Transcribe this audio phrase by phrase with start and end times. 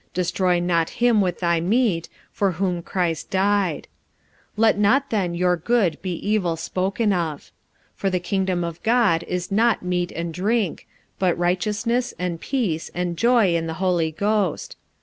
[0.15, 3.87] Destroy not him with thy meat, for whom Christ died.
[4.57, 7.41] 45:014:016 Let not then your good be evil spoken of:
[7.93, 10.87] 45:014:017 For the kingdom of God is not meat and drink;
[11.19, 14.75] but righteousness, and peace, and joy in the Holy Ghost.